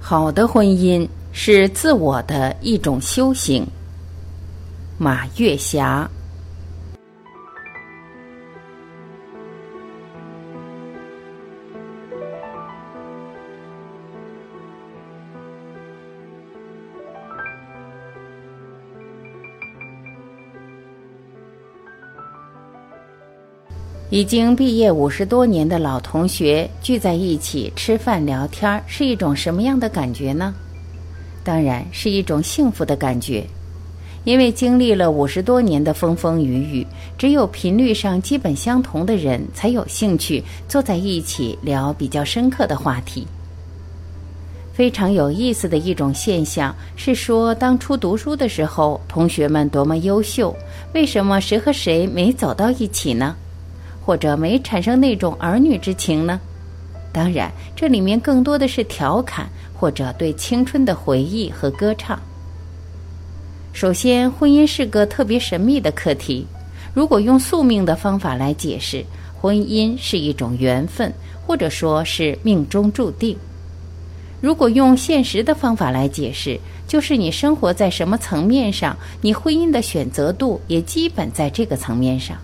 [0.00, 3.66] 好的婚姻是自我的一种修行。
[4.96, 6.08] 马月霞。
[24.10, 30.54] 已经毕业五十多年的老同学聚在一起吃饭聊天，是一种什么样的感觉呢？
[31.44, 33.44] 当然是一种幸福的感觉，
[34.24, 36.86] 因为经历了五十多年的风风雨雨，
[37.18, 43.26] 只有频率上基本相同的人才有兴趣坐在一起聊比较深刻的话题。
[44.72, 50.56] 非常有意思的一种现象是说，当初读书的时候，同学们多么优秀，
[50.94, 53.36] 为什么谁和谁没走到一起呢？
[54.08, 56.40] 或者没产生那种儿女之情呢？
[57.12, 62.18] 当然，这里面更多的是调侃或者对青春的回忆和歌唱。
[63.74, 66.46] 首先，婚姻是个特别神秘的课题。
[66.94, 69.04] 如果用宿命的方法来解释，
[69.38, 71.12] 婚姻是一种缘分，
[71.46, 73.36] 或者说是命中注定。
[74.40, 82.38] 如果用现实的方法来解释，就是你生活在什么层面上，你婚姻的选择度也基本在这个层面上。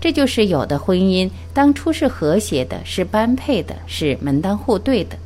[0.00, 5.16] 这就是有的婚姻当初是和谐的，是般配的，是门当户对的。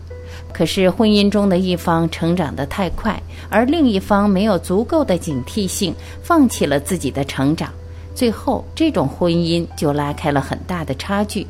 [0.52, 7.72] 可是婚姻中的一方成长得太快，而另一方没有足够的警惕性，放弃了自己的成长，
[8.14, 11.46] 最后这种婚姻就拉开了很大的差距。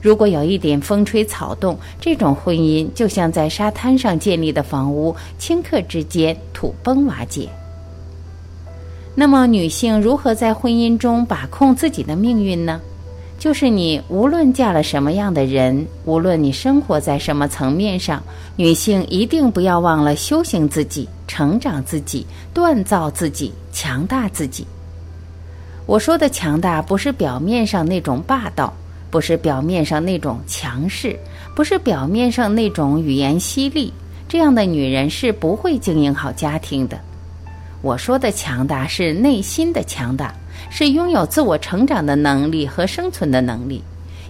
[0.00, 7.48] 如果有一点风吹草动，这种婚姻就像在沙滩上建立的房屋，顷刻之间土崩瓦解。
[9.20, 12.80] 那么，女性如何在婚姻中把控自己的命运呢？
[13.38, 18.22] 就是你无论嫁了什么样的人，无论你生活在什么层面上，
[18.56, 24.66] 女性一定不要忘了修行自己、成长自己、锻造自己、强大自己。
[25.84, 28.72] 我说的强大，不是表面上那种霸道，
[29.10, 31.14] 不是表面上那种强势，
[31.54, 33.92] 不是表面上那种语言犀利。
[34.26, 36.98] 这样的女人是不会经营好家庭的。
[37.82, 40.34] 我说的强大是内心的强大，
[40.68, 43.82] 是拥有自我成长的能力和生存的能力。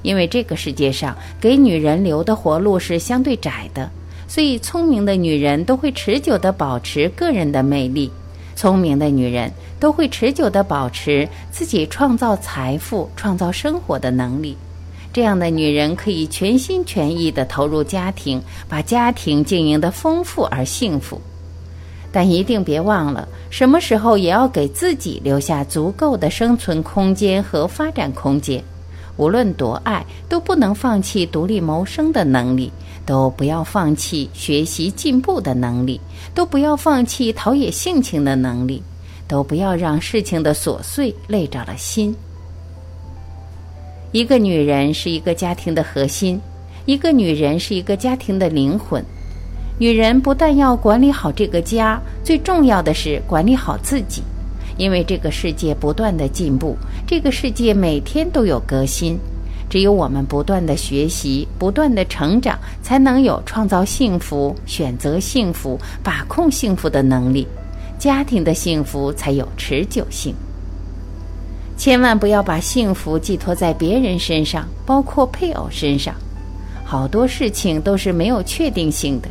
[0.03, 3.91] 因为这个世界上给女人留的活路是相对窄的，
[4.29, 8.11] 所以聪明的女人都会持久地保持个人的魅力，
[8.55, 14.57] 聪明的女人都会持久地保持自己创造财富、创造生活的能力。
[15.13, 21.21] 这样的女人可以全心全意地投入家庭，把家庭经营得丰富而幸福。
[22.13, 28.63] 但一定别忘了，什么时候也要给自己留下足够的生存空间和发展空间。
[29.17, 32.73] 无论多爱，都不能放弃独立谋生的能力，
[33.05, 36.01] 都不要放弃学习进步的能力，
[36.35, 38.83] 都不要放弃陶冶性情的能力，
[39.29, 42.15] 都不要让事情的琐碎累着了心。
[44.13, 46.41] 一个女人是一个家庭的核心，
[46.87, 49.05] 一个女人是一个家庭的灵魂。
[49.81, 54.23] 女人不但要管理好这个家，最重要的是管理好自己，
[54.77, 56.77] 因为这个世界不断的进步，
[57.07, 59.19] 这个世界每天都有革新，
[59.71, 67.47] 只有我们不断的学习、不断的成长，才能有创造幸福、选择幸福、把控幸福的能力，
[67.99, 70.35] 家庭的幸福才有持久性。
[71.79, 76.15] 千万不要把幸福寄托在别人身上，包括配偶身上，
[76.85, 79.29] 好多事情都是没有确定性的。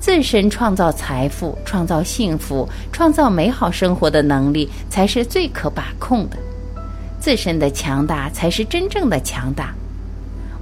[0.00, 6.38] 自身创造财富、创造幸福、创造美好生活的能力，才是最可把控的。
[7.20, 9.74] 自身的强大才是真正的强大。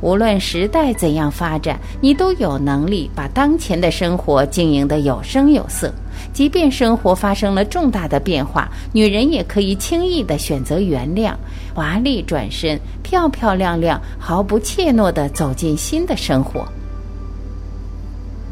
[0.01, 5.93] 无论时代怎样发展，你都有能力把当前的生活经营得有声有色。
[6.33, 11.33] 即便生活发生了重大的变化，女人也可以轻易地选择原谅，
[11.75, 16.67] 华丽转身，漂漂亮亮，毫不怯懦地走进新的生活。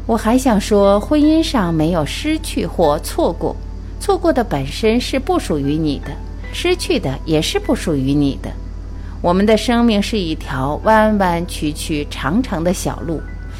[0.07, 3.53] 我还想说，婚姻上没有失去或错过，
[3.99, 6.11] 错过的本身是不属于你的，
[6.53, 8.49] 失去的也是不属于你的。
[9.21, 13.19] 我们的生命是一条弯弯曲曲、长长的小路，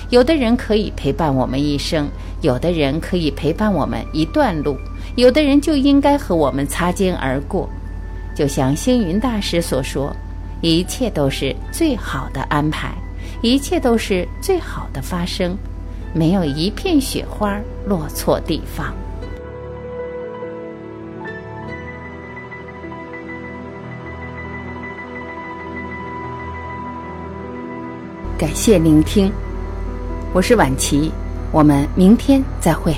[0.09, 2.07] 有的人可以陪伴我们一生，
[2.39, 4.77] 有的人可以陪伴我们一段路，
[5.17, 7.67] 有的人就应该和我们擦肩而过。
[8.33, 10.15] 就像星云大师所说
[10.61, 12.93] ：“一切都是最好的安排，
[13.41, 15.57] 一切都是最好的发生。”
[16.17, 18.91] 没有一片雪花落错地方。
[28.35, 29.31] 感谢聆听，
[30.33, 31.11] 我是晚琪，
[31.51, 32.95] 我们明天再会。